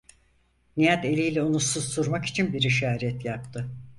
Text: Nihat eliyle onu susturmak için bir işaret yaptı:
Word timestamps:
Nihat 0.77 1.05
eliyle 1.05 1.43
onu 1.43 1.59
susturmak 1.59 2.25
için 2.25 2.53
bir 2.53 2.61
işaret 2.61 3.25
yaptı: 3.25 3.69